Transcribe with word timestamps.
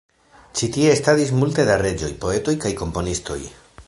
Ĉi 0.59 0.69
tie 0.77 0.87
estadis 0.93 1.33
multe 1.41 1.67
da 1.67 1.75
reĝoj, 1.83 2.11
poetoj 2.25 2.57
kaj 2.65 2.73
komponistoj. 2.81 3.39